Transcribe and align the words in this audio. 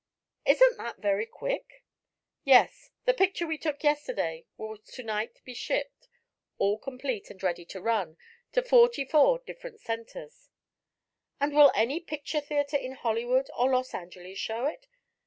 "Isn't 0.47 0.77
that 0.77 0.97
very 0.97 1.27
quick?" 1.27 1.83
"Yes. 2.43 2.89
The 3.05 3.13
picture 3.13 3.45
we 3.45 3.59
took 3.59 3.83
yesterday 3.83 4.47
will 4.57 4.77
to 4.79 5.03
night 5.03 5.39
be 5.45 5.53
shipped, 5.53 6.07
all 6.57 6.79
complete 6.79 7.29
and 7.29 7.43
ready 7.43 7.65
to 7.65 7.79
run, 7.79 8.17
to 8.53 8.63
forty 8.63 9.05
four 9.05 9.43
different 9.45 9.79
centers." 9.79 10.49
"And 11.39 11.53
will 11.53 11.71
any 11.75 11.99
picture 11.99 12.41
theatre 12.41 12.77
in 12.77 12.93
Hollywood 12.93 13.51
or 13.55 13.69
Los 13.69 13.93
Angeles 13.93 14.39
show 14.39 14.65
it?" 14.65 14.87